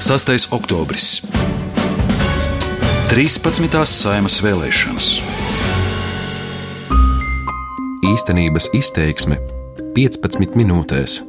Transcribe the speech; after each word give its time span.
6. 0.00 0.52
oktobris. 0.52 1.22
13. 3.08 3.84
saimas 3.88 4.36
vēlēšanas. 4.44 5.06
Īstenības 8.04 8.68
izteiksme 8.76 9.38
15 9.96 10.52
minūtēs. 10.60 11.22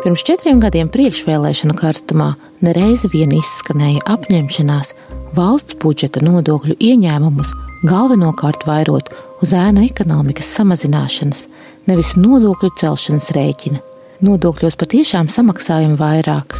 Pirms 0.00 0.24
četriem 0.24 0.64
gadiem 0.64 0.88
priekšvēlēšanu 0.88 1.76
karstumā 1.76 2.32
nereizi 2.64 3.12
vien 3.12 3.36
izskanēja 3.36 4.00
apņemšanās 4.16 4.96
valsts 5.36 5.76
budžeta 5.76 6.24
nodokļu 6.24 6.80
ieņēmumus 6.80 7.52
galvenokārt 7.84 8.64
vairot 8.64 9.12
uz 9.44 9.52
ēnu 9.52 9.84
ekonomikas 9.92 10.56
samazināšanas, 10.56 11.46
nevis 11.84 12.16
nodokļu 12.16 12.72
celšanas 12.80 13.34
rēķina. 13.36 13.91
Nodokļos 14.22 14.76
patiešām 14.78 15.26
samaksājam 15.34 15.96
vairāk. 15.98 16.54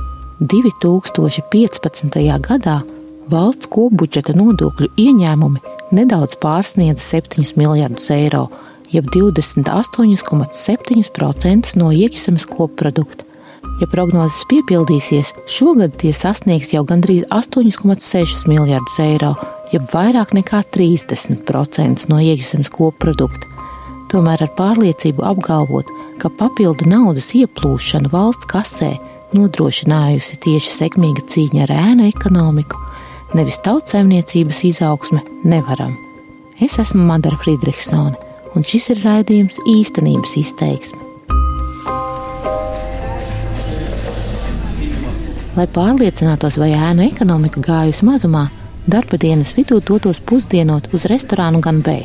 2015. 0.51 2.19
gadā 2.43 2.83
valsts 3.31 3.71
kopbudžeta 3.71 4.35
nodokļu 4.35 4.91
ieņēmumi 4.99 5.63
nedaudz 5.95 6.35
pārsniedza 6.43 7.21
7 7.21 7.55
miljardus 7.61 8.11
eiro, 8.11 8.51
jeb 8.91 9.07
28,7% 9.15 11.79
no 11.79 11.95
iekšzemes 11.95 12.51
koprodukta. 12.51 13.23
Ja 13.79 13.87
prognozes 13.95 14.43
piepildīsies, 14.51 15.31
šogad 15.47 15.95
tie 16.03 16.11
sasniegs 16.11 16.75
jau 16.75 16.83
gandrīz 16.83 17.31
8,6 17.31 18.51
miljardus 18.51 18.99
eiro, 19.07 19.39
jeb 19.71 19.87
vairāk 19.95 20.35
nekā 20.35 20.67
30% 20.75 22.11
no 22.11 22.19
iekšzemes 22.19 22.75
koprodukta. 22.75 23.47
Tomēr 24.11 24.51
ar 24.51 24.53
pārliecību 24.59 25.23
apgalvot, 25.31 25.87
ka 26.23 26.31
papildu 26.39 26.87
naudas 26.87 27.33
ieplūšana 27.35 28.11
valsts 28.13 28.47
kasē 28.51 28.93
nodrošinājusi 29.35 30.39
tieši 30.45 30.75
sekmīga 30.77 31.25
cīņa 31.33 31.65
ar 31.65 31.73
ēnu 31.75 32.07
ekonomiku, 32.11 32.79
nevis 33.35 33.59
tautsēmniecības 33.65 34.61
izaugsme, 34.69 35.23
nevaram. 35.43 35.97
Es 36.63 36.77
esmu 36.79 37.03
Madara 37.09 37.39
Friedrichsone, 37.41 38.15
un 38.55 38.67
šis 38.67 38.93
ir 38.95 39.01
raidījums 39.03 39.59
īstenības 39.73 40.37
izteiksme. 40.39 41.01
Lai 45.57 45.67
pārliecinātos, 45.69 46.57
vai 46.61 46.71
ēnu 46.77 47.05
ekonomika 47.11 47.61
gājusi 47.65 48.07
mazumā, 48.09 48.47
darba 48.87 49.19
dienas 49.21 49.53
vidū 49.57 49.83
dotos 49.85 50.23
pusdienot 50.23 50.87
uz 50.95 51.09
restorānu 51.11 51.61
gan 51.65 51.83
B. 51.85 51.99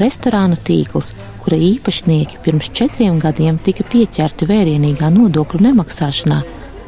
Restorānu 0.00 0.58
tīkls, 0.66 1.14
kura 1.44 1.58
īpašnieki 1.60 2.38
pirms 2.40 2.70
četriem 2.72 3.18
gadiem 3.20 3.58
tika 3.60 3.84
pieķerti 3.92 4.46
vērienīgā 4.48 5.10
nodokļu 5.12 5.60
nemaksāšanā, 5.66 6.38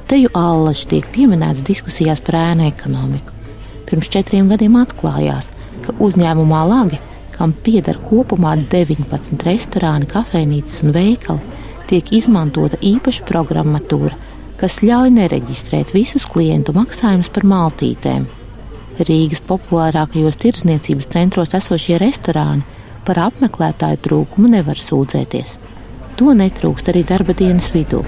teju 0.08 0.30
allaž 0.32 0.86
tiek 0.88 1.08
pieminēts 1.12 1.64
diskusijās 1.66 2.22
par 2.24 2.38
ēnu 2.40 2.64
ekonomiku. 2.70 3.34
Pirms 3.86 4.08
četriem 4.08 4.48
gadiem 4.48 4.78
atklājās, 4.80 5.50
ka 5.84 5.92
uzņēmumā 6.00 6.62
Lagi, 6.70 7.00
kam 7.36 7.52
pieder 7.52 7.98
kopumā 8.00 8.54
19 8.72 9.44
restorāni, 9.44 10.08
kafejnīcas 10.08 10.86
un 10.86 10.96
veikali, 10.96 11.58
tiek 11.90 12.14
izmantota 12.16 12.80
īpaša 12.80 13.26
programmatūra, 13.28 14.16
kas 14.56 14.80
ļauj 14.80 15.12
nereģistrēt 15.18 15.92
visus 15.92 16.24
klientu 16.32 16.72
maksājumus 16.78 17.28
par 17.28 17.44
maltītēm. 17.44 18.24
Rīgas 19.04 19.44
populārākajos 19.44 20.40
tirdzniecības 20.40 21.12
centros 21.12 21.52
esošie 21.58 22.00
restorāni 22.00 22.64
par 23.06 23.20
apmeklētāju 23.28 24.02
trūkumu 24.02 24.50
nevar 24.52 24.80
sūdzēties. 24.82 25.56
To 26.16 26.32
netrūkst 26.36 26.90
arī 26.92 27.04
darba 27.06 27.36
dienas 27.36 27.70
vidū. 27.74 28.02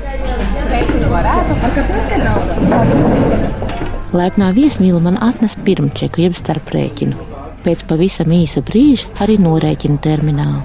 Laipnā 4.18 4.48
viesmīla 4.56 5.02
man 5.04 5.18
atnes 5.20 5.58
pirmčeku, 5.64 6.22
jeb 6.24 6.36
starprēķinu. 6.38 7.28
Pēc 7.66 7.84
pavisam 7.90 8.32
īsa 8.32 8.62
brīža 8.64 9.10
arī 9.24 9.36
norēķina 9.44 10.00
terminālu. 10.00 10.62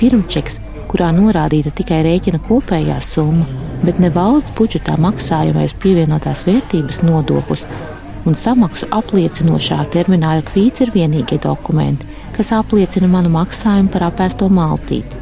Pirmčeks, 0.00 0.58
kurā 0.90 1.12
norādīta 1.14 1.70
tikai 1.78 2.02
rēķina 2.08 2.42
kopējā 2.42 2.98
summa, 3.04 3.46
bet 3.86 4.00
ne 4.02 4.10
valsts 4.12 4.52
budžetā 4.58 4.98
maksājamais 5.00 5.76
pievienotās 5.82 6.42
vērtības 6.48 7.04
nodoklis 7.06 7.64
un 8.28 8.36
samaksu 8.38 8.88
apliecinošā 8.94 9.78
termināla 9.94 10.44
kvīts 10.46 10.84
ir 10.84 10.92
vienīgie 10.94 11.38
dokumenti, 11.42 12.06
kas 12.36 12.52
apliecina 12.56 13.10
manu 13.10 13.32
maksājumu 13.34 13.92
par 13.92 14.06
apēsto 14.08 14.48
maltīti. 14.52 15.20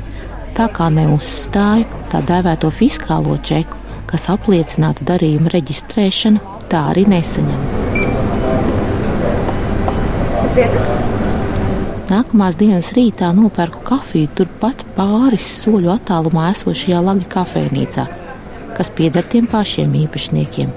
Tā 0.56 0.66
kā 0.74 0.90
neuzstāju 0.92 1.88
tā 2.12 2.20
dēvēto 2.26 2.70
fiskālo 2.74 3.36
čeku, 3.46 3.78
kas 4.10 4.28
apliecinātu 4.32 5.06
darījuma 5.08 5.52
reģistrēšanu, 5.54 6.42
tā 6.70 6.86
arī 6.92 7.06
nesaņemu. 7.10 7.78
Nākamās 12.10 12.56
dienas 12.58 12.90
rītā 12.96 13.30
nopērku 13.36 13.84
kafiju 13.86 14.32
turpat 14.34 14.82
pāris 14.96 15.46
soļu 15.62 15.92
attālumā 15.94 16.50
esošajā 16.56 17.04
Lagi 17.06 17.30
kafejnīcā 17.30 18.08
kas 18.80 18.88
pieder 18.96 19.26
tiem 19.28 19.44
pašiem 19.44 19.92
īpašniekiem. 20.06 20.70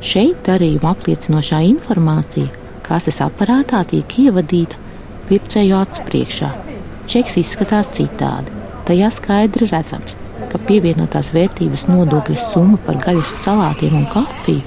Šeit 0.00 0.46
darījuma 0.46 0.94
apliecinošā 0.94 1.58
informācija 1.68 2.48
kases 2.86 3.18
aparātā 3.20 3.82
tiek 3.90 4.14
ievadīta 4.22 4.78
pircēju 5.28 5.76
acu 5.76 6.04
priekšā. 6.06 6.48
Čeks 7.10 7.36
izskatās 7.42 7.90
citādi. 7.98 8.48
Tajā 8.88 9.10
skaidri 9.12 9.68
redzams, 9.68 10.16
ka 10.48 10.56
pievienotās 10.64 11.34
vērtības 11.36 11.84
nodokļa 11.90 12.38
summa 12.40 12.78
par 12.86 12.96
gaļas 13.04 13.34
salātiem 13.44 13.94
un 14.00 14.06
kafiju 14.10 14.64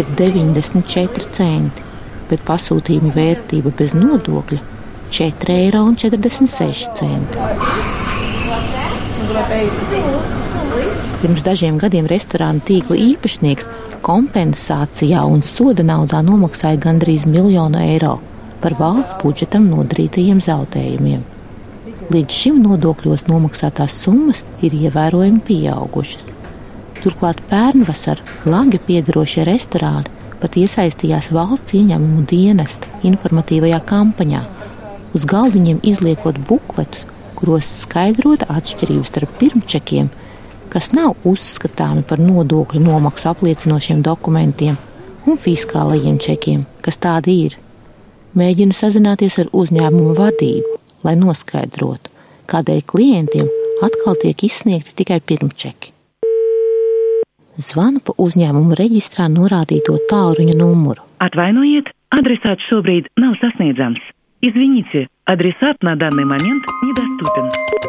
ir 0.00 0.04
94 0.16 1.28
centi, 1.36 1.80
bet 2.32 2.40
pasūtījuma 2.48 3.12
vērtība 3.14 3.70
bez 3.76 3.92
nodokļa- 3.98 4.60
4,46 5.20 7.04
eiro. 7.04 7.36
Pirms 11.20 11.42
dažiem 11.44 11.76
gadiem 11.76 12.06
restorāna 12.08 12.62
tīkla 12.64 12.96
īpašnieks 12.96 13.66
kompensācijā 14.06 15.20
un 15.28 15.42
soda 15.44 15.84
naudā 15.84 16.22
nomaksāja 16.24 16.80
gandrīz 16.80 17.26
miljonu 17.28 17.82
eiro 17.82 18.14
par 18.62 18.76
valsts 18.78 19.16
budžetam 19.20 19.66
nodarītajiem 19.72 20.40
zaudējumiem. 20.44 21.20
Līdz 22.10 22.36
šim 22.36 22.62
nodokļos 22.64 23.26
nomaksātās 23.28 23.94
summas 24.02 24.40
ir 24.64 24.74
ievērojami 24.76 25.42
pieaugušas. 25.46 26.24
Turklāt 27.00 27.40
pērnvasar 27.48 28.20
Lagi 28.48 28.80
piedarošie 28.86 29.44
restorāni 29.48 30.10
pat 30.40 30.56
iesaistījās 30.56 31.30
valsts 31.36 31.76
ieņēmumu 31.76 32.24
dienesta 32.28 32.88
informatīvajā 33.06 33.80
kampaņā, 33.88 34.40
uz 35.16 35.26
galdiņiem 35.28 35.82
izliekot 35.92 36.40
bukletus, 36.48 37.04
kuros 37.36 37.68
skaidrota 37.84 38.48
atšķirības 38.52 39.12
starp 39.12 39.36
pirmčekiem 39.40 40.08
kas 40.73 40.91
nav 40.95 41.15
uzskatāmi 41.27 42.03
par 42.07 42.21
nodokļu 42.21 42.81
nomaksu 42.83 43.29
apliecinošiem 43.31 44.01
dokumentiem 44.05 44.77
un 45.25 45.39
fiskālajiem 45.41 46.19
čekiem, 46.21 46.65
kas 46.85 46.99
tādi 47.01 47.37
ir. 47.47 47.57
Mēģinu 48.35 48.75
sazināties 48.75 49.39
ar 49.43 49.51
uzņēmumu 49.55 50.15
vadību, 50.17 50.79
lai 51.07 51.15
noskaidrotu, 51.19 52.11
kādēļ 52.51 52.81
klientiem 52.91 53.51
atkal 53.85 54.17
tiek 54.21 54.43
izsniegti 54.47 54.95
tikai 55.01 55.21
pirmčeki. 55.23 55.93
Zvanu 57.55 58.01
pa 58.03 58.17
uzņēmumu 58.19 58.75
reģistrā 58.75 59.29
norādīto 59.31 59.95
tālruņa 60.11 60.57
numuru. 60.59 61.05
Atvainojiet, 61.23 61.87
adresāts 62.11 62.67
šobrīd 62.67 63.07
nav 63.21 63.39
sasniedzams. 63.39 64.03
Извините, 64.41 65.07
адресат 65.25 65.81
на 65.81 65.95
данный 65.95 66.25
момент 66.25 66.63
недоступен. 66.83 67.88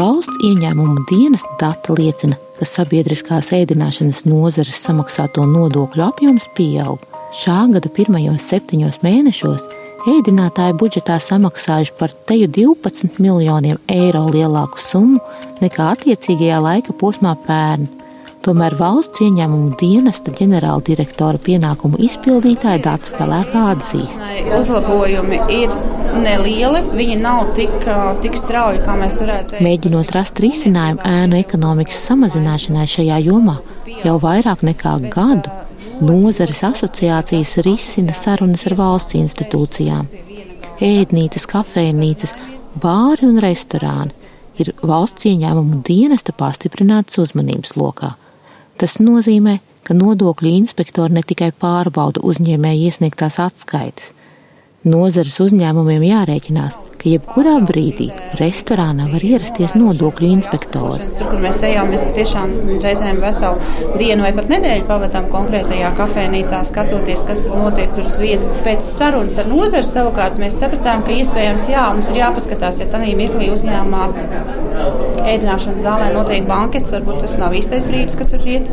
Valsts 0.00 0.38
ieņēmumu 0.40 1.02
dienas 1.10 1.42
dati 1.60 1.92
liecina, 1.92 2.38
ka 2.56 2.64
sabiedriskās 2.64 3.50
ēdināšanas 3.52 4.22
nozares 4.24 4.78
samaksāto 4.80 5.44
nodokļu 5.44 6.06
apjoms 6.06 6.46
pieaug. 6.56 7.02
Šā 7.36 7.66
gada 7.74 7.90
pirmajos 7.92 8.46
septiņos 8.48 9.02
mēnešos 9.04 9.66
ēdinātāji 10.08 10.78
budžetā 10.80 11.18
samaksājuši 11.20 11.96
par 12.00 12.16
teju 12.30 12.48
12 12.56 13.20
miljoniem 13.20 13.76
eiro 13.92 14.24
lielāku 14.32 14.80
summu 14.80 15.20
nekā 15.60 15.92
attiecīgajā 15.98 16.64
laika 16.64 16.96
posmā 16.96 17.36
pērn. 17.44 17.84
Tomēr 18.40 18.72
valsts 18.78 19.20
ieņēmumu 19.20 19.74
dienesta 19.76 20.32
ģenerāldirektora 20.32 21.36
pienākumu 21.44 21.98
izpildītāja 22.00 22.80
Dāca 22.86 23.12
Pelēkā 23.18 23.64
atzīst. 23.74 24.22
Uzlabojumi 24.56 25.40
ir 25.52 25.74
nelieli, 26.24 26.80
viņi 26.96 27.18
nav 27.20 27.50
tik, 27.58 27.74
tik 28.24 28.38
strauji, 28.40 28.80
kā 28.86 28.94
mēs 28.96 29.18
varētu 29.20 29.52
teikt. 29.52 29.64
Mēģinot 29.66 30.12
rast 30.16 30.40
risinājumu 30.40 31.04
ēnu 31.04 31.36
ekonomikas 31.36 32.00
samazināšanai 32.08 32.86
šajā 32.88 33.18
jomā, 33.26 33.58
jau 34.06 34.16
vairāk 34.22 34.64
nekā 34.70 34.94
gadu 35.12 35.52
nozares 36.00 36.62
asociācijas 36.70 37.58
risina 37.66 38.16
sarunas 38.16 38.64
ar 38.70 38.76
valsts 38.78 39.18
institūcijām. 39.20 40.08
Ēdnīcas, 40.80 41.44
kafejnīcas, 41.50 42.32
bāri 42.80 43.28
un 43.28 43.36
restorāni 43.44 44.16
ir 44.60 44.72
valsts 44.80 45.28
ieņēmumu 45.28 45.82
dienesta 45.84 46.32
pastiprināts 46.32 47.20
uzmanības 47.20 47.76
lokā. 47.76 48.14
Tas 48.80 48.96
nozīmē, 48.96 49.58
ka 49.84 49.92
nodokļu 49.92 50.54
inspektori 50.56 51.12
ne 51.12 51.22
tikai 51.26 51.50
pārbauda 51.52 52.22
uzņēmēju 52.24 52.86
iesniegtās 52.88 53.36
atskaites. 53.42 54.14
Nozares 54.88 55.36
uzņēmumiem 55.44 56.06
jārēķinās, 56.08 56.78
ka 57.00 57.08
jebkurā 57.08 57.56
brīdī 57.64 58.10
restorānā 58.40 59.06
var 59.10 59.24
ierasties 59.24 59.72
nodokļu 59.78 60.30
inspektori. 60.36 61.08
Tur, 61.16 61.30
kur 61.32 61.40
mēs 61.42 61.62
ejam, 61.66 61.88
mēs 61.92 62.04
patiešām 62.08 62.52
reizēm 62.84 63.20
veselu 63.24 63.96
dienu 64.00 64.26
vai 64.26 64.32
pat 64.36 64.50
nedēļu 64.52 64.86
pavadām 64.90 65.30
konkrētajā 65.32 65.92
kafejnīcā, 65.98 66.60
skatoties, 66.68 67.24
kas 67.28 67.44
tur 67.46 67.56
notiek 67.60 67.94
tur 67.96 68.10
uz 68.10 68.20
vietas. 68.22 68.50
Pēc 68.66 68.84
sarunas 68.84 69.40
ar 69.40 69.48
nozari 69.48 69.88
savukārt 69.88 70.40
mēs 70.42 70.60
sapratām, 70.60 71.04
ka 71.06 71.16
iespējams, 71.16 71.70
jā, 71.72 71.86
mums 71.94 72.12
ir 72.12 72.20
jāpaskatās, 72.20 72.82
ja 72.82 72.90
tādā 72.92 73.16
mirklī 73.16 73.48
uzņēmumā 73.54 74.04
ēdināšanas 75.30 75.82
zālē 75.84 76.10
notiek 76.14 76.46
bankets, 76.48 76.92
varbūt 76.94 77.24
tas 77.24 77.36
nav 77.40 77.54
īstais 77.56 77.86
brīdis, 77.88 78.16
kad 78.18 78.30
tur 78.32 78.44
iet. 78.48 78.68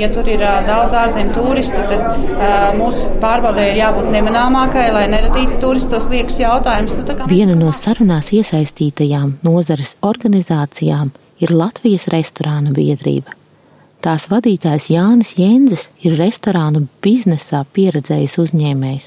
Ja 0.00 0.08
tur 0.12 0.28
ir 0.30 0.42
uh, 0.42 0.58
daudz 0.66 0.96
ārzemju 0.98 1.34
turistu, 1.36 1.82
tad 1.90 2.02
uh, 2.02 2.54
mūsu 2.78 3.10
pārbaudē 3.22 3.68
ir 3.70 3.80
jābūt 3.80 4.10
nemanāmākai, 4.14 4.86
lai 4.94 5.06
neradītu 5.12 5.60
turistos 5.62 6.08
liekus 6.12 6.40
jautājumus. 6.42 6.98
Viena 7.30 7.55
no 7.56 7.72
sarunās 7.72 8.32
iesaistītajām 8.36 9.36
nozares 9.46 9.94
organizācijām 10.04 11.12
ir 11.40 11.52
Latvijas 11.54 12.06
restorāna 12.12 12.72
biedrība. 12.76 13.32
Tās 14.04 14.28
vadītājs 14.30 14.90
Jānis 14.92 15.32
Jēnzis 15.40 15.86
ir 16.04 16.18
restorānu 16.20 16.84
biznesā 17.04 17.62
pieredzējis 17.76 18.36
uzņēmējs. 18.44 19.06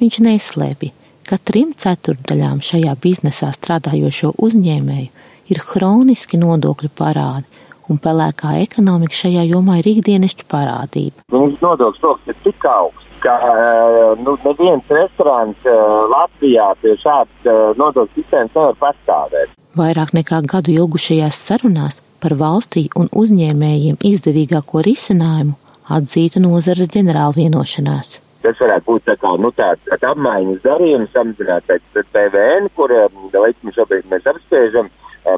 Viņš 0.00 0.20
neslēpj, 0.26 0.92
ka 1.28 1.38
trim 1.50 1.74
ceturdaļām 1.76 2.62
šajā 2.64 2.94
biznesā 3.04 3.52
strādājošo 3.54 4.32
uzņēmēju 4.48 5.52
ir 5.52 5.62
hroniski 5.68 6.40
nodokļu 6.40 6.90
parādi, 6.98 7.46
un 7.92 8.00
pelēkā 8.00 8.56
ekonomika 8.64 9.24
šajā 9.24 9.44
jomā 9.50 9.82
ir 9.82 9.90
ikdienišķa 9.92 10.48
parādība. 10.48 11.26
Mums 11.36 11.60
nodokļu 11.60 12.16
ir 12.32 12.40
tik 12.46 12.64
augsts 12.64 13.03
ka 13.24 13.34
nu, 14.20 14.36
neviens 14.44 14.90
restorāns 14.92 15.68
Latvijā 16.12 16.70
pie 16.82 16.94
šādas 17.02 17.76
nodokļu 17.80 18.20
sistēmas 18.20 18.56
nevar 18.56 18.80
pastāvēt. 18.82 19.54
Vairāk 19.74 20.14
nekā 20.14 20.42
gadu 20.46 20.74
ilgušajās 20.74 21.38
sarunās 21.48 22.00
par 22.22 22.36
valstī 22.40 22.86
un 23.00 23.08
uzņēmējiem 23.10 23.98
izdevīgāko 24.10 24.84
risinājumu 24.86 25.56
atzīta 25.92 26.40
nozares 26.40 26.92
ģenerāla 26.94 27.36
vienošanās. 27.36 28.20
Tas 28.44 28.60
varētu 28.60 28.90
būt 28.90 29.06
tā 29.08 29.14
kā, 29.20 29.30
nu, 29.40 29.50
tāds, 29.56 29.88
apmaiņas 29.94 30.60
darījums, 30.64 31.12
samazināt 31.16 31.70
PVN, 32.12 32.68
kur 32.76 32.92
likmi 33.32 33.72
šobrīd 33.72 34.08
mēs 34.10 34.28
apspiežam 34.28 34.90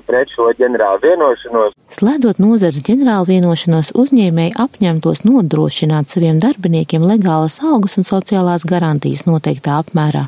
pret 0.06 0.32
šo 0.34 0.50
ģenerālu 0.58 1.02
vienošanos. 1.04 1.74
Slēdzot 1.96 2.40
nozares 2.42 2.82
ģenerālu 2.86 3.28
vienošanos, 3.30 3.92
uzņēmēji 3.96 4.56
apņemtos 4.64 5.22
nodrošināt 5.26 6.10
saviem 6.10 6.40
darbiniekiem 6.42 7.06
legālas 7.06 7.60
algas 7.62 7.96
un 8.00 8.08
sociālās 8.08 8.66
garantijas 8.68 9.26
noteiktā 9.28 9.78
apmērā, 9.82 10.26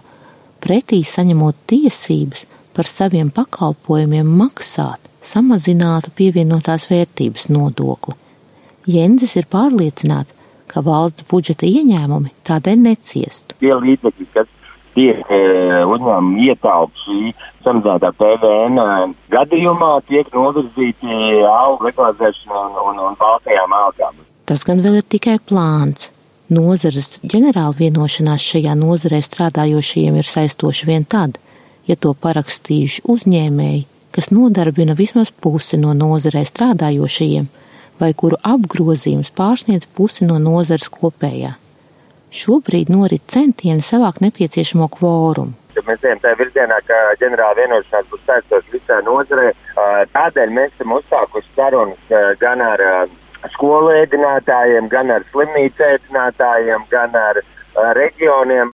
pretī 0.64 1.02
saņemot 1.06 1.58
tiesības 1.70 2.46
par 2.76 2.88
saviem 2.88 3.30
pakalpojumiem 3.34 4.28
maksāt 4.38 5.02
samazinātu 5.28 6.12
pievienotās 6.16 6.86
vērtības 6.90 7.48
nodokli. 7.52 8.14
Jenzis 8.88 9.34
ir 9.36 9.48
pārliecināts, 9.50 10.34
ka 10.68 10.82
valsts 10.84 11.26
budžeta 11.28 11.66
ieņēmumi 11.68 12.32
tādēļ 12.46 12.78
neciestu. 12.84 13.56
Tie 13.60 13.72
līdzekļi, 13.74 14.28
kas 14.36 14.48
tiek 14.98 15.32
uzņēmumi 15.94 16.48
ietaupt 16.50 17.02
šī 17.04 17.32
samazinātā 17.62 18.10
PVN 18.18 19.14
gadījumā, 19.32 19.92
tiek 20.10 20.30
novirzīti 20.34 21.42
augu 21.46 21.88
legalizēšanai 21.88 22.62
un, 22.66 22.78
un, 22.90 23.02
un 23.10 23.18
baltajām 23.20 23.74
algām. 23.78 24.22
Tas 24.48 24.64
gan 24.66 24.80
vēl 24.84 25.00
ir 25.00 25.10
tikai 25.16 25.36
plāns. 25.38 26.08
Nozares 26.48 27.18
ģenerāla 27.28 27.76
vienošanās 27.76 28.40
šajā 28.40 28.72
nozarē 28.80 29.20
strādājošajiem 29.20 30.16
ir 30.16 30.24
saistoši 30.24 30.88
vien 30.88 31.04
tad, 31.04 31.36
ja 31.84 31.96
to 32.00 32.14
parakstījuši 32.16 33.04
uzņēmēji, 33.04 33.84
kas 34.16 34.30
nodarbina 34.32 34.96
vismaz 34.96 35.28
pusi 35.28 35.76
no 35.76 35.92
nozarē 35.92 36.46
strādājošajiem, 36.48 37.50
vai 38.00 38.14
kuru 38.16 38.40
apgrozījums 38.40 39.34
pārsniedz 39.36 39.84
pusi 39.92 40.24
no 40.24 40.40
nozares 40.40 40.88
kopējā. 40.88 41.58
Šobrīd 42.28 42.90
norit 42.92 43.24
centieni 43.32 43.80
savākt 43.80 44.20
nepieciešamo 44.20 44.88
kvorumu. 44.92 45.54
Mēs 45.78 46.02
ejam 46.04 46.18
tajā 46.20 46.36
virzienā, 46.36 46.76
ka 46.84 46.96
ģenerāla 47.20 47.56
vienošanās 47.56 48.08
būs 48.10 48.24
saistoša 48.26 48.72
visā 48.74 48.98
nozarē. 49.06 49.52
Tādēļ 50.12 50.52
mēs 50.52 50.74
esam 50.74 50.92
uzsākuši 50.98 51.54
sarunas 51.56 52.12
gan 52.42 52.60
ar 52.60 52.82
skolu 53.54 53.94
ēdinātājiem, 54.02 54.90
gan 54.92 55.14
ar 55.14 55.24
slimnīcu 55.30 55.86
ēdinātājiem, 55.86 56.84
gan 56.90 57.16
ar 57.16 57.40
reģioniem. 57.96 58.74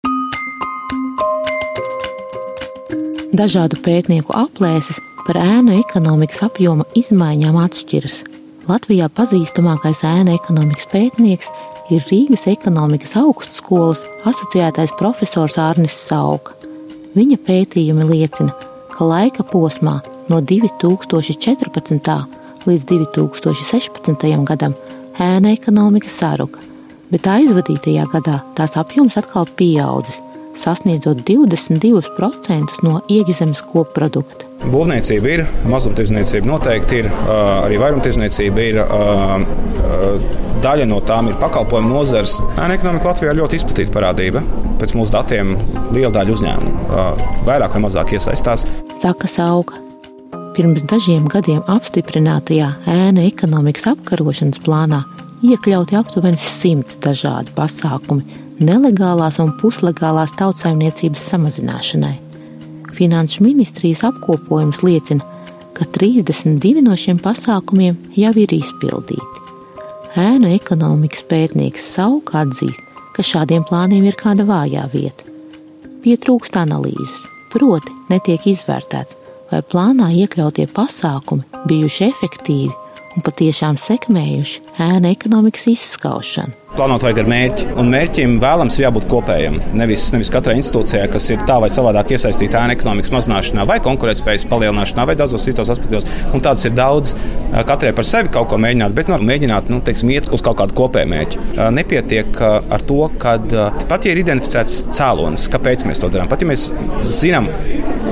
Dažādu 3.33 3.81
pētnieku 3.85 4.33
aplēses 4.37 4.97
par 5.27 5.41
ēnu 5.43 5.75
ekonomikas 5.83 6.41
apjoma 6.47 6.87
izmaiņām 6.97 7.59
atšķiras. 7.67 8.23
Latvijā 8.69 9.09
pazīstamākais 9.11 10.05
ēna 10.07 10.37
ekonomikas 10.39 10.87
pētnieks 10.89 11.51
ir 11.91 12.03
Rīgas 12.07 12.45
ekonomikas 12.51 13.15
augstskolas 13.19 14.03
asociētais 14.29 14.93
profesors 14.99 15.57
Arnis 15.59 15.95
Sauka. 16.07 16.55
Viņa 17.13 17.37
pētījumi 17.45 18.07
liecina, 18.09 18.53
ka 18.93 19.05
laika 19.05 19.43
posmā 19.45 19.99
no 20.31 20.39
2014. 20.41 22.13
līdz 22.65 22.85
2016. 22.89 24.27
gadam 24.47 24.75
ēna 25.21 25.53
ekonomika 25.53 26.09
saruka, 26.09 26.63
bet 27.11 27.27
aizvadītajā 27.29 28.07
gadā 28.13 28.39
tās 28.57 28.77
apjoms 28.79 29.19
atkal 29.19 29.45
pieaudzis, 29.59 30.21
sasniedzot 30.57 31.23
22% 31.27 32.81
no 32.85 32.99
iekšzemes 33.11 33.63
koprodukta. 33.69 34.47
Būvniecība 34.63 35.31
ir, 35.33 35.43
mazumtirdzniecība 35.67 36.47
noteikti 36.47 37.01
ir, 37.03 37.09
arī 37.27 37.79
vairumtirdzniecība 37.81 38.67
ir. 38.69 38.79
Daļa 40.63 40.85
no 40.87 41.01
tām 41.03 41.27
ir 41.27 41.39
pakalpojumu 41.41 41.91
nozars. 41.91 42.37
Ēna 42.55 42.77
ekonomika 42.77 43.09
Latvijā 43.09 43.33
ir 43.33 43.41
ļoti 43.41 43.59
izplatīta 43.59 43.91
parādība. 43.91 44.43
Pēc 44.79 44.93
mūsu 44.95 45.11
datiem 45.11 45.57
liela 45.91 46.13
daļa 46.15 46.37
uzņēmumu 46.37 47.01
vairāk 47.49 47.75
vai 47.75 47.81
mazāk 47.83 48.15
iesaistās. 48.15 48.63
Saka 49.01 49.27
Sauga. 49.27 49.81
Pirms 50.55 50.85
dažiem 50.87 51.25
gadiem 51.33 51.63
apstiprinātajā 51.67 52.69
ēna 52.93 53.25
ekonomikas 53.27 53.89
apkarošanas 53.95 54.61
plānā 54.63 55.01
iekļauti 55.43 55.97
aptuveni 55.99 56.39
simts 56.39 56.97
dažādi 57.03 57.51
pasākumi 57.57 58.39
nelegālās 58.63 59.39
un 59.43 59.51
puslegālās 59.59 60.35
tautsaimniecības 60.39 61.27
samazināšanai. 61.33 62.15
Finanšu 62.93 63.43
ministrijas 63.43 64.03
apkopojums 64.07 64.83
liecina, 64.85 65.25
ka 65.73 65.87
32 65.97 66.83
no 66.85 66.95
šiem 66.99 67.19
pasākumiem 67.21 67.97
jau 68.15 68.33
ir 68.39 68.53
izpildīti. 68.55 69.41
Ēnu 70.21 70.51
ekonomikas 70.53 71.25
pētnieks 71.25 71.87
savukārt 71.95 72.53
atzīst, 72.53 72.83
ka 73.15 73.25
šādiem 73.25 73.65
plāniem 73.65 74.05
ir 74.05 74.17
kāda 74.17 74.45
vājā 74.45 74.85
vieta. 74.93 75.25
Pietrūkst 76.05 76.55
analīzes, 76.61 77.25
proti, 77.53 77.93
netiek 78.13 78.45
izvērtēts, 78.53 79.17
vai 79.49 79.63
plānā 79.65 80.11
iekļautie 80.21 80.67
pasākumi 80.75 81.65
bijuši 81.65 82.07
efektīvi 82.11 82.82
un 83.13 83.25
patiešām 83.25 83.79
sekmējuši 83.81 84.61
ēna 84.81 85.13
ekonomikas 85.13 85.69
izskaušanu. 85.73 86.59
Plānot 86.73 87.03
vajag 87.05 87.19
ar 87.21 87.27
mērķi, 87.29 87.65
un 87.77 87.89
mērķim 87.93 88.31
vēlams 88.41 88.79
ir 88.79 88.87
jābūt 88.87 89.03
kopējam. 89.11 89.59
Nevis, 89.77 90.07
nevis 90.15 90.31
katrai 90.33 90.55
institūcijai, 90.57 91.03
kas 91.13 91.27
ir 91.29 91.43
tā 91.45 91.59
vai 91.61 91.69
savādāk 91.69 92.15
iesaistīta 92.15 92.63
ēna 92.63 92.73
ekonomikas 92.73 93.13
mazināšanā, 93.13 93.67
vai 93.69 93.77
konkurētspējas 93.85 94.47
palielināšanā, 94.49 95.05
vai 95.05 95.13
daudzos 95.19 95.45
citos 95.45 95.69
aspektos. 95.69 96.09
Un 96.33 96.41
tādas 96.41 96.65
ir 96.65 96.73
daudz. 96.73 97.13
Katrai 97.69 97.93
par 97.93 98.09
sevi 98.09 98.33
kaut 98.33 98.49
ko 98.49 98.57
mēģināt, 98.57 98.97
bet 98.97 99.11
nu, 99.11 99.21
mēģināt 99.21 99.69
nu, 99.69 99.83
teiksim, 99.85 100.15
iet 100.15 100.33
uz 100.33 100.41
kaut 100.41 100.57
kādu 100.63 100.73
kopēju 100.81 101.11
mērķi. 101.13 101.45
Nepietiek 101.77 102.41
ar 102.41 102.87
to, 102.89 103.03
ka 103.21 103.37
pat 103.91 104.09
ja 104.09 104.15
ir 104.15 104.23
identificēts 104.23 104.87
cēlonis, 104.97 105.45
kāpēc 105.53 105.85
mēs 105.85 106.01
to 106.01 106.09
darām, 106.09 106.31
pat 106.31 106.41
ja 106.41 106.49
mēs 106.49 106.71
zinām, 107.05 107.53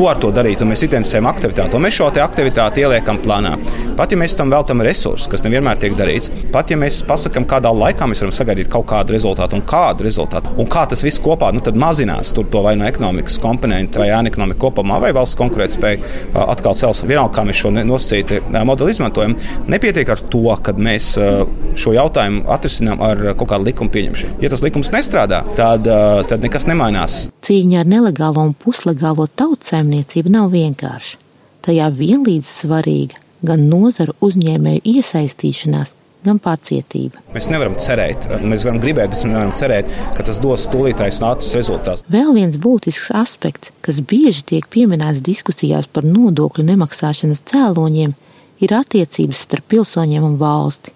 ko 0.02 0.08
ar 0.10 0.18
to 0.18 0.32
darīt, 0.34 0.62
un 0.64 0.72
mēs 0.72 0.82
identificējam 0.88 1.28
aktivitāti, 1.30 1.78
un 1.78 1.84
mēs 1.86 1.98
šo 2.00 2.08
aktivitāti 2.24 2.82
ieliekam 2.82 3.20
plānā. 3.22 3.52
Pat 3.98 4.14
ja 4.14 4.18
mēs 4.18 4.34
tam 4.38 4.50
veltam 4.50 4.82
resursus, 4.82 5.28
kas 5.30 5.44
nevienmēr 5.46 5.78
tiek 5.82 5.94
darīts, 5.98 6.32
pat 6.54 6.72
ja 6.74 6.78
mēs 6.80 7.04
pasakām, 7.06 7.46
kādā 7.50 7.70
laikā 7.76 8.08
mēs 8.10 8.24
varam 8.24 8.34
sagaidīt 8.34 8.72
kaut 8.72 8.88
kādu 8.90 9.14
rezultātu 9.14 9.60
un 9.60 9.66
kādu 9.68 10.08
rezultātu. 10.08 10.56
Un 10.58 10.70
kā 10.72 10.88
tas 10.90 11.04
viss 11.06 11.22
kopā 11.22 11.52
nu, 11.54 11.62
mazinās 11.84 12.34
to 12.34 12.46
vai 12.66 12.74
no 12.80 12.88
ekonomikas 12.90 13.38
komponentu, 13.44 14.02
vai 14.02 14.10
ēna 14.10 14.32
ekonomika 14.32 14.64
kopumā, 14.64 14.98
vai 15.04 15.12
valsts 15.14 15.38
konkurētspēja 15.38 16.42
atkal 16.48 16.74
cels. 16.80 17.04
Vienalga, 17.06 17.36
kā 17.38 17.46
mēs 17.46 17.62
šo 17.62 17.74
nosacītu 17.78 18.42
modeli 18.66 18.96
izmantojam, 18.96 19.38
nepietiek 19.70 20.10
ar 20.10 20.26
to, 20.34 20.48
ka 20.66 20.74
mēs 20.82 21.12
šo 21.78 21.94
jautājumu 21.94 22.48
atrisinām 22.56 23.06
ar 23.06 23.24
kaut 23.36 23.54
kādu 23.54 23.70
likumu 23.70 23.94
pieņemšanu. 23.94 24.42
Ja 24.42 24.50
tas 24.54 24.66
likums 24.66 24.90
nestrādā, 24.96 25.44
tad, 25.60 25.86
tad 26.32 26.48
nekas 26.48 26.66
nemainās. 26.72 27.28
Cīņa 27.52 27.82
ar 27.82 27.88
nelegālo 27.92 28.46
un 28.48 28.54
puslegālo 28.56 29.26
tautsēmniecību 29.36 30.32
nav 30.32 30.54
vienkārša. 30.54 31.18
Tajā 31.68 31.90
vienlīdz 31.98 32.48
svarīga 32.48 33.18
gan 33.44 33.66
nozaru 33.68 34.14
uzņēmēju 34.24 34.80
iesaistīšanās, 34.88 35.92
gan 36.24 36.40
pacietība. 36.40 37.20
Mēs 37.36 37.50
nevaram 37.52 37.76
cerēt, 37.76 38.30
mēs 38.40 38.64
varam 38.70 38.80
gribēt, 38.80 39.12
bet 39.12 39.18
mēs 39.18 39.26
nevaram 39.28 39.52
cerēt, 39.60 39.92
ka 40.16 40.24
tas 40.30 40.40
dos 40.40 40.70
tūlītājs 40.72 41.20
un 41.20 41.28
ātrus 41.34 41.52
rezultātus. 41.60 42.06
Vēl 42.16 42.32
viens 42.40 42.56
būtisks 42.56 43.12
aspekts, 43.20 43.76
kas 43.84 44.00
bieži 44.00 44.48
tiek 44.54 44.72
pieminēts 44.72 45.20
diskusijās 45.28 45.92
par 45.92 46.08
nodokļu 46.08 46.70
nemaksāšanas 46.72 47.44
cēloņiem, 47.52 48.16
ir 48.64 48.80
attiecības 48.80 49.44
starp 49.50 49.68
pilsoņiem 49.76 50.24
un 50.24 50.40
valsti. 50.40 50.96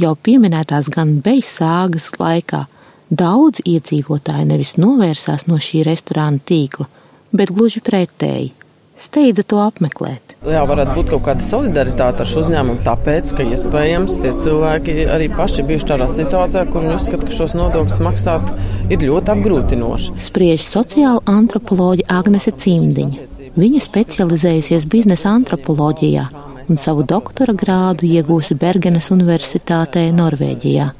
Jau 0.00 0.16
pieminētās 0.16 0.88
gan 0.96 1.18
beigās 1.20 2.08
laikā 2.16 2.64
daudz 3.10 3.62
iedzīvotāji 3.66 4.48
nevis 4.48 4.76
novērsās 4.80 5.46
no 5.50 5.58
šī 5.60 5.84
restorāna 5.90 6.40
tīkla, 6.46 6.88
bet 7.34 7.52
gluži 7.54 7.82
pretēji 7.84 8.52
steidza 9.00 9.44
to 9.48 9.60
apmeklēt. 9.64 10.34
Jā, 10.48 10.62
varētu 10.68 10.94
būt 10.96 11.10
kaut 11.12 11.24
kāda 11.26 11.44
solidaritāte 11.44 12.22
ar 12.24 12.28
šo 12.28 12.44
uzņēmumu, 12.44 12.80
tāpēc, 12.84 13.32
ka 13.36 13.44
iespējams 13.44 14.16
tie 14.22 14.32
cilvēki 14.44 14.94
arī 15.12 15.28
paši 15.32 15.64
bijuši 15.68 15.88
tādā 15.90 16.08
situācijā, 16.10 16.64
kur 16.70 16.84
viņi 16.86 16.96
uzskata, 16.96 17.28
ka 17.28 17.36
šos 17.36 17.56
nodokļus 17.58 18.00
maksāt 18.06 18.52
ir 18.92 19.04
ļoti 19.08 19.34
apgrūtinoši. 19.34 20.16
Spriež 20.20 20.64
sociāla 20.64 21.20
antropoloģija 21.28 22.08
Agnese 22.20 22.54
Cimdiņa. 22.56 23.28
Viņa 23.60 23.84
specializējusies 23.84 24.88
biznesa 24.88 25.34
antropoloģijā 25.36 26.28
un 26.70 26.80
savu 26.80 27.04
doktora 27.04 27.56
grādu 27.56 28.08
iegūsi 28.08 28.56
Bergenes 28.60 29.10
Universitātē 29.12 30.06
Norvēģijā. 30.16 30.90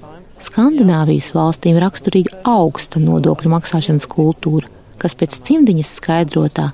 Skandināvijas 0.40 1.30
valstīm 1.36 1.76
raksturīga 1.82 2.40
augsta 2.48 3.00
nodokļu 3.02 3.50
maksāšanas 3.52 4.06
kultūra, 4.08 4.70
kas 5.00 5.16
pēc 5.18 5.36
cimdiņas 5.46 5.90
skaidrotā 5.98 6.70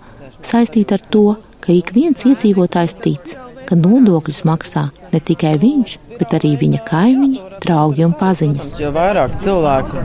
saistīta 0.47 0.99
ar 0.99 1.05
to, 1.11 1.25
ka 1.65 1.75
ik 1.75 1.91
viens 1.97 2.23
iedzīvotājs 2.29 2.97
tic, 3.03 3.35
ka 3.67 3.79
nodokļus 3.79 4.45
maksā 4.47 4.87
ne 5.17 5.23
tikai 5.25 5.57
viņš, 5.61 5.97
bet 6.17 6.35
arī 6.37 6.53
viņa 6.61 6.81
kaimiņi, 6.87 7.43
draugi 7.65 8.05
un 8.07 8.15
paziņas. 8.17 8.77
Jo 8.81 8.91
vairāk 8.95 9.37
cilvēku 9.41 10.03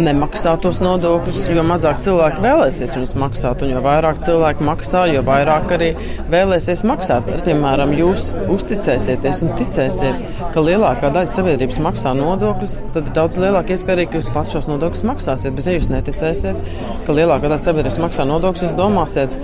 nemaksā 0.00 0.54
tos 0.62 0.80
nodokļus, 0.84 1.42
jo 1.52 1.64
mazāk 1.66 2.00
cilvēku 2.04 2.42
vēlēsies 2.44 2.94
viņus 2.96 3.14
maksāt. 3.20 3.64
Un 3.64 3.74
jo 3.74 3.82
vairāk 3.84 4.20
cilvēku 4.24 4.66
maksā, 4.66 5.04
jo 5.12 5.22
vairāk 5.26 5.74
arī 5.76 5.90
vēlēsies 6.32 6.84
maksāt. 6.88 7.28
Piemēram, 7.46 7.94
jūs 7.98 8.30
uzticēsieties 8.52 9.42
un 9.44 9.54
ticēsiet, 9.60 10.36
ka 10.54 10.64
lielākā 10.64 11.12
daļa 11.14 11.32
sabiedrības 11.34 11.80
maksā 11.84 12.14
nodokļus, 12.18 12.80
tad 12.94 13.10
ir 13.10 13.16
daudz 13.16 13.40
lielāka 13.42 13.76
iespēja, 13.76 14.08
ka 14.08 14.20
jūs 14.20 14.30
pats 14.34 14.56
šos 14.56 14.70
nodokļus 14.70 15.06
maksāsiet. 15.10 15.56
Bet, 15.56 15.68
ja 15.68 15.76
jūs 15.78 15.90
neticēsiet, 15.92 16.74
ka 17.06 17.16
lielākā 17.16 17.48
daļa 17.50 17.64
sabiedrības 17.66 18.00
maksā 18.06 18.28
nodokļus, 18.30 18.68
jūs 18.68 18.78
domāsiet, 18.78 19.38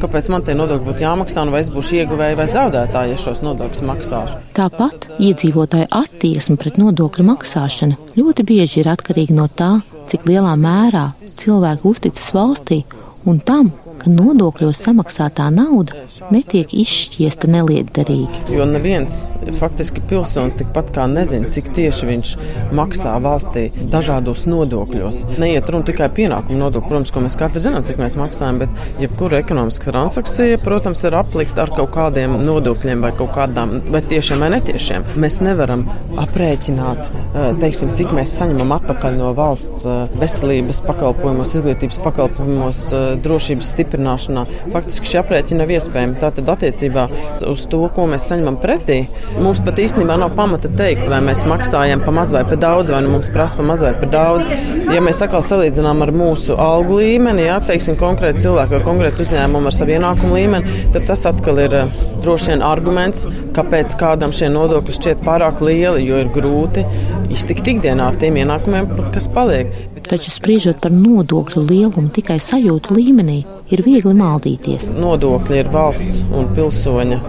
kāpēc 0.00 0.30
man 0.32 0.46
tie 0.46 0.56
nodokļi 0.58 0.90
būtu 0.92 1.06
jāmaksā, 1.06 1.44
un 1.44 1.54
vai 1.54 1.64
es 1.64 1.72
būšu 1.74 2.00
ieguvēji 2.02 2.40
vai 2.40 2.48
zaudētāji, 2.50 3.14
ja 3.14 3.26
šos 3.28 3.44
nodokļus 3.46 3.86
maksāšu. 3.90 4.39
Tāpat 4.56 5.06
iedzīvotāju 5.22 5.88
attieksme 5.94 6.56
pret 6.60 6.78
nodokļu 6.80 7.26
maksāšanu 7.28 8.16
ļoti 8.18 8.46
bieži 8.48 8.82
ir 8.82 8.90
atkarīga 8.92 9.36
no 9.36 9.46
tā, 9.46 9.70
cik 10.10 10.26
lielā 10.30 10.56
mērā 10.58 11.10
cilvēki 11.40 11.86
uzticas 11.90 12.32
valstī 12.36 12.82
un 13.30 13.38
tam, 13.44 13.70
ka 14.00 14.12
nodokļos 14.12 14.80
samaksātā 14.86 15.48
nauda 15.54 16.04
netiek 16.32 16.72
izšķiesta 16.82 17.50
nelietderīgi. 17.50 18.44
Jo 18.54 18.66
neviens 18.68 19.22
faktiski 19.58 20.02
pilsonis 20.10 20.58
tikpat 20.60 20.92
kā 20.94 21.06
nezina, 21.10 21.50
cik 21.50 21.70
tieši 21.76 22.08
viņš 22.08 22.32
maksā 22.76 23.14
valstī 23.22 23.68
dažādos 23.92 24.46
nodokļos. 24.50 25.22
Neiet 25.40 25.68
runa 25.70 25.86
tikai 25.88 26.10
pienākumu 26.16 26.58
nodokli, 26.60 26.90
protams, 26.90 27.12
ko 27.14 27.24
mēs 27.24 27.38
katrs 27.40 27.66
zinām, 27.66 27.84
cik 27.86 28.00
mēs 28.00 28.16
maksājam, 28.20 28.60
bet 28.62 29.02
jebkura 29.02 29.40
ekonomiska 29.42 29.90
transakcija, 29.90 30.60
protams, 30.64 31.04
ir 31.06 31.16
aplikta 31.18 31.64
ar 31.64 31.74
kaut 31.74 31.92
kādiem 31.96 32.36
nodokļiem 32.44 33.04
vai 33.04 33.12
kaut 33.16 33.32
kādām, 33.36 33.78
vai 33.90 34.02
tiešiem 34.12 34.44
vai 34.44 34.50
netiešiem. 34.56 35.06
Mēs 35.20 35.40
nevaram 35.44 35.86
aprēķināt, 36.20 37.10
eh, 37.10 37.50
teiksim, 37.62 37.94
cik 37.96 38.14
mēs 38.16 38.34
saņemam 38.40 38.74
atpakaļ 38.78 39.18
no 39.18 39.32
valsts 39.36 39.86
eh, 39.86 40.16
veselības 40.20 40.82
pakalpojumos, 40.86 41.54
izglītības 41.58 42.00
pakalpojumos, 42.04 42.82
eh, 42.92 43.06
drošības 43.24 43.72
stiprināšanā 43.74 43.89
stiprināšanā. 43.90 44.46
Faktiski 44.72 45.10
šī 45.10 45.20
aprēķina 45.20 45.64
nav 45.64 45.72
iespējama. 45.74 46.18
Tātad 46.22 46.48
attiecībā 46.54 47.06
uz 47.50 47.66
to, 47.70 47.82
ko 47.94 48.06
mēs 48.10 48.28
saņemam 48.30 48.58
pretī, 48.62 49.02
mums 49.40 49.62
pat 49.66 49.80
īstenībā 49.82 50.16
nav 50.20 50.34
pamata 50.38 50.70
teikt, 50.70 51.08
vai 51.10 51.20
mēs 51.24 51.44
maksājam 51.48 52.04
pa 52.04 52.14
maz 52.14 52.34
vai 52.34 52.44
pa 52.48 52.58
daudz, 52.60 52.92
vai 52.94 53.02
nu 53.04 53.14
mums 53.16 53.30
prasa 53.34 53.58
pa 53.58 53.66
maz 53.66 53.84
vai 53.84 53.92
pa 53.98 54.08
daudz. 54.10 54.48
Ja 54.90 55.02
mēs 55.04 55.22
atkal 55.24 55.42
salīdzinām 55.46 56.04
ar 56.04 56.14
mūsu 56.14 56.56
algu 56.60 57.00
līmeni, 57.00 57.46
ja 57.48 57.58
teiksim 57.64 57.98
konkrēti 58.00 58.46
cilvēku 58.46 58.78
vai 58.78 58.82
konkrēti 58.86 59.24
uzņēmumu 59.26 59.70
ar 59.70 59.76
savu 59.76 59.96
ienākumu 59.96 60.38
līmeni, 60.38 60.78
tad 60.94 61.08
tas 61.10 61.26
atkal 61.30 61.60
ir 61.64 61.76
eh, 61.82 62.00
droši 62.22 62.54
vien 62.54 62.64
arguments, 62.66 63.26
kāpēc 63.56 63.94
kādam 64.00 64.34
šie 64.36 64.50
nodokļi 64.52 64.96
šķiet 64.98 65.24
pārāk 65.26 65.62
lieli, 65.64 66.06
jo 66.06 66.20
ir 66.22 66.32
grūti 66.34 66.86
iztikt 67.30 67.68
ikdienā 67.74 68.10
ar 68.10 68.18
tiem 68.20 68.38
ienākumiem, 68.40 68.88
kas 69.14 69.28
paliek. 69.32 69.70
Taču 70.08 70.32
spriežot 70.32 70.80
par 70.82 70.92
nodokļu 70.94 71.62
lielumu 71.68 72.10
tikai 72.14 72.38
sajūtu 72.42 72.96
līmenī, 72.96 73.40
ir 73.70 73.82
viegli 73.84 74.14
maldīties. 74.16 74.88
Nodokļi 74.96 75.60
ir 75.60 75.70
valsts 75.72 76.24
un 76.34 76.48
pilsoņa 76.56 77.20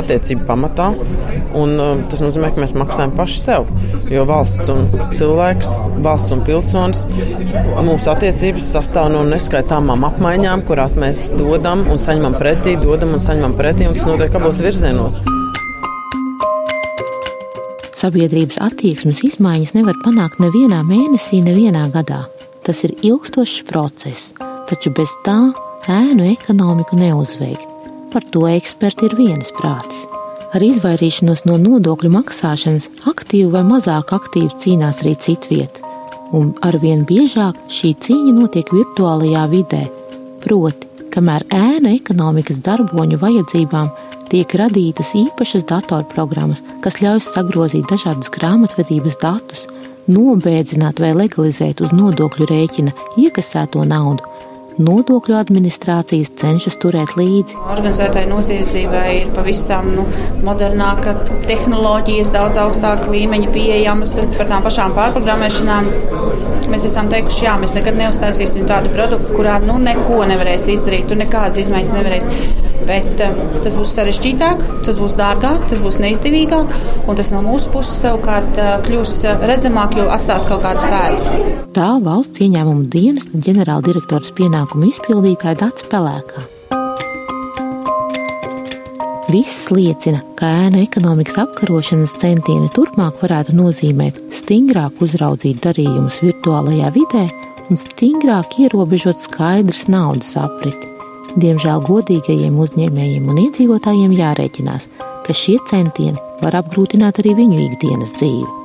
attiecību 0.00 0.46
pamatā, 0.48 0.90
un 1.58 1.74
um, 1.82 2.04
tas 2.10 2.22
nozīmē, 2.24 2.52
ka 2.54 2.62
mēs 2.62 2.76
maksājam 2.78 3.12
paši 3.18 3.42
sev. 3.42 3.68
Jo 4.12 4.24
valsts 4.28 4.70
un 4.72 4.86
cilvēks, 5.16 5.74
valsts 6.04 6.36
un 6.36 6.44
pilsonis, 6.46 7.04
mūsu 7.90 8.12
attiecības 8.14 8.70
sastāv 8.76 9.10
no 9.14 9.24
neskaitāmām 9.28 10.06
apmaiņām, 10.12 10.64
kurās 10.68 10.96
mēs 11.00 11.28
dodam 11.40 11.86
un 11.90 12.00
saņemam 12.02 12.38
pretī, 12.40 12.78
dodam 12.80 13.16
un 13.18 13.24
saņemam 13.24 13.58
pretī, 13.58 13.90
un 13.90 13.98
tas 13.98 14.08
notiek 14.08 14.40
abos 14.40 14.62
virzienos. 14.64 15.22
Sabiedrības 18.00 18.56
attieksmes 18.64 19.18
izmaiņas 19.26 19.74
nevar 19.76 19.98
panākt 20.00 20.38
nevienā 20.40 20.78
mēnesī, 20.88 21.42
nevienā 21.44 21.82
gadā. 21.92 22.22
Tas 22.64 22.78
ir 22.86 22.94
ilgstošs 23.04 23.66
process, 23.68 24.30
taču 24.70 24.92
bez 24.96 25.12
tā 25.26 25.36
ēnu 25.84 26.30
ekonomiku 26.30 26.96
neuzveikt. 26.96 27.66
Par 28.14 28.24
to 28.32 28.46
eksperti 28.48 29.04
ir 29.10 29.16
vienisprātis. 29.18 30.06
Ar 30.56 30.64
izvairīšanos 30.64 31.44
no 31.44 31.58
nodokļu 31.60 32.08
maksāšanas 32.14 32.88
aktīvi 33.10 33.52
vai 33.52 33.66
mazāk 33.68 34.14
aktīvi 34.16 34.56
cīnās 34.62 35.02
arī 35.04 35.12
citvieta, 35.20 35.84
un 36.32 36.54
arvien 36.64 37.04
biežāk 37.04 37.58
šī 37.68 37.92
cīņa 38.06 38.32
notiek 38.38 38.72
virtuālajā 38.80 39.44
vidē, 39.52 39.82
proti, 40.40 40.88
kamēr 41.12 41.44
ēna 41.52 41.92
ekonomikas 42.00 42.64
darboņu 42.64 43.20
vajadzībām 43.20 43.92
tiek 44.30 44.54
radītas 44.60 45.12
īpašas 45.18 45.66
datorprogrammas, 45.70 46.62
kas 46.84 47.00
ļauj 47.02 47.22
sagrozīt 47.26 47.88
dažādus 47.90 48.30
grāmatvedības 48.36 49.18
datus, 49.22 49.66
nobēdzināt 50.10 51.02
vai 51.02 51.12
legalizēt 51.18 51.82
uz 51.84 51.94
nodokļu 51.96 52.48
rēķina 52.50 52.94
iekasēto 53.20 53.84
naudu, 53.90 54.29
nodokļu 54.80 55.36
administrācijas 55.38 56.32
cenšas 56.40 56.78
turēt 56.82 57.14
līdzi. 57.18 57.58
Organizētai 57.74 58.24
noziedzībai 58.30 59.06
ir 59.20 59.32
pavisam 59.36 59.90
nu, 59.96 60.06
modernāka 60.46 61.14
tehnoloģijas, 61.48 62.32
daudz 62.34 62.60
augstāka 62.62 63.10
līmeņa 63.12 63.52
pieejamas. 63.54 64.16
Par 64.38 64.50
tām 64.50 64.64
pašām 64.66 64.96
pārprogrammēšanām 64.96 65.90
mēs 66.70 66.86
esam 66.88 67.10
teikuši, 67.12 67.44
jā, 67.46 67.56
mēs 67.60 67.76
nekad 67.76 67.98
neuztaisīsim 67.98 68.68
tādu 68.70 68.92
produktu, 68.94 69.36
kurā 69.36 69.58
nu, 69.64 69.78
neko 69.82 70.22
nevarēs 70.30 70.68
izdarīt, 70.74 71.08
tur 71.10 71.20
nekādas 71.20 71.60
izmaiņas 71.64 71.94
nevarēs. 71.96 72.28
Bet 72.90 73.20
uh, 73.22 73.40
tas 73.62 73.76
būs 73.76 73.92
sarežģītāk, 73.94 74.62
tas 74.86 74.98
būs 74.98 75.14
dārgāk, 75.18 75.66
tas 75.70 75.82
būs 75.82 76.00
neizdevīgāk, 76.02 76.72
un 77.06 77.18
tas 77.18 77.30
no 77.34 77.42
mūsu 77.44 77.70
puses 77.74 78.00
savukārt 78.06 78.58
uh, 78.58 78.72
kļūs 78.86 79.12
redzamāk, 79.50 79.98
jo 80.00 80.08
atstās 80.10 80.48
kaut 80.48 80.64
kādas 80.64 80.86
pēdas. 80.88 81.28
Tā 81.76 81.90
valsts 82.02 82.42
ieņēmuma 82.42 82.88
dienas 82.90 83.28
ģenerāldirektors 83.30 84.32
pienākumu 84.70 84.90
izpildītāja 84.90 85.58
Dats 85.58 85.84
Pelēkā. 85.90 86.44
Viss 89.30 89.70
liecina, 89.70 90.20
ka 90.34 90.46
ēna 90.66 90.82
ekonomikas 90.82 91.38
apkarošanas 91.38 92.16
centieni 92.18 92.68
turpmāk 92.74 93.20
varētu 93.22 93.54
nozīmēt 93.54 94.18
stingrāk 94.34 95.00
uzraudzīt 95.00 95.62
darījumus 95.62 96.20
virtuālajā 96.22 96.90
vidē 96.94 97.28
un 97.70 97.78
stingrāk 97.78 98.58
ierobežot 98.58 99.18
skaidrs 99.22 99.86
naudas 99.88 100.34
apriti. 100.36 100.88
Diemžēl 101.38 101.84
godīgajiem 101.86 102.58
uzņēmējiem 102.58 103.28
un 103.30 103.38
iedzīvotājiem 103.46 104.16
jārēķinās, 104.18 104.88
ka 105.26 105.32
šie 105.34 105.60
centieni 105.70 106.18
var 106.42 106.58
apgrūtināt 106.58 107.22
arī 107.22 107.36
viņu 107.38 107.62
ikdienas 107.68 108.16
dzīvi. 108.18 108.58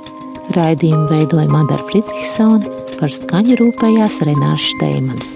Raidījumu 0.58 1.10
veidoja 1.14 1.50
Madara 1.50 1.86
Friedrichsone, 1.86 2.74
par 2.98 3.14
skaņu 3.14 3.62
rūpējās 3.62 4.22
Renārs 4.26 4.70
Šteimans. 4.74 5.36